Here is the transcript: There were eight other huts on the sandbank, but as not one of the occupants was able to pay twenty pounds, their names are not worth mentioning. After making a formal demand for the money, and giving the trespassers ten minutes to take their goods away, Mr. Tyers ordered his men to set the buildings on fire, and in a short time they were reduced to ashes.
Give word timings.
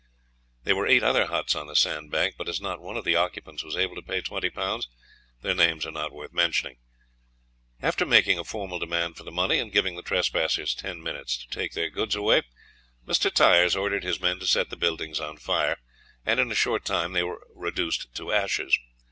There 0.63 0.75
were 0.75 0.87
eight 0.87 1.03
other 1.03 1.27
huts 1.27 1.53
on 1.53 1.67
the 1.67 1.75
sandbank, 1.75 2.33
but 2.35 2.49
as 2.49 2.59
not 2.59 2.81
one 2.81 2.97
of 2.97 3.05
the 3.05 3.15
occupants 3.15 3.63
was 3.63 3.77
able 3.77 3.93
to 3.93 4.01
pay 4.01 4.19
twenty 4.19 4.49
pounds, 4.49 4.87
their 5.43 5.53
names 5.53 5.85
are 5.85 5.91
not 5.91 6.11
worth 6.11 6.33
mentioning. 6.33 6.77
After 7.83 8.03
making 8.03 8.39
a 8.39 8.43
formal 8.43 8.79
demand 8.79 9.15
for 9.15 9.23
the 9.23 9.29
money, 9.29 9.59
and 9.59 9.71
giving 9.71 9.95
the 9.95 10.01
trespassers 10.01 10.73
ten 10.73 11.03
minutes 11.03 11.37
to 11.37 11.47
take 11.49 11.73
their 11.73 11.91
goods 11.91 12.15
away, 12.15 12.41
Mr. 13.05 13.31
Tyers 13.31 13.75
ordered 13.75 14.03
his 14.03 14.19
men 14.19 14.39
to 14.39 14.47
set 14.47 14.71
the 14.71 14.75
buildings 14.75 15.19
on 15.19 15.37
fire, 15.37 15.77
and 16.25 16.39
in 16.39 16.51
a 16.51 16.55
short 16.55 16.83
time 16.83 17.13
they 17.13 17.21
were 17.21 17.45
reduced 17.53 18.11
to 18.15 18.31
ashes. 18.33 18.75